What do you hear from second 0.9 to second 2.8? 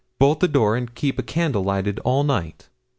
keep a candle lighted all night.